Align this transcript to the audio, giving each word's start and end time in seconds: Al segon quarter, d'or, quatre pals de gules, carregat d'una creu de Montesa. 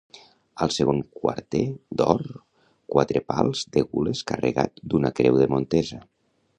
Al 0.65 0.71
segon 0.75 1.01
quarter, 1.19 1.61
d'or, 2.01 2.25
quatre 2.95 3.23
pals 3.33 3.63
de 3.77 3.87
gules, 3.93 4.27
carregat 4.33 4.85
d'una 4.95 5.17
creu 5.21 5.43
de 5.45 5.51
Montesa. 5.55 6.05